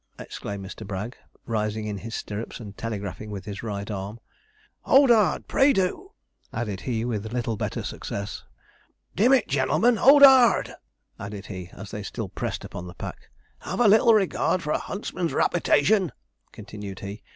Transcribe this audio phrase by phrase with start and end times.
[0.17, 0.83] exclaimed Mr.
[0.87, 1.15] Bragg,
[1.45, 4.19] rising in his stirrups and telegraphing with his right arm.
[4.81, 5.47] 'Hold hard!
[5.47, 6.11] pray do!'
[6.51, 8.43] added he, with little better success.
[9.15, 10.73] 'Dim it, gen'lemen, hold hard!'
[11.19, 13.29] added he, as they still pressed upon the pack.
[13.59, 16.11] 'Have a little regard for a huntsman's raputation,'
[16.51, 17.21] continued he.